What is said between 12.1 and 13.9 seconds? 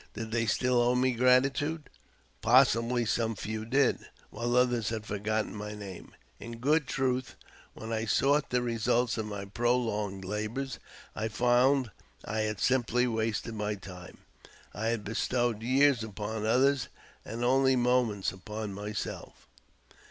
had simply wasted my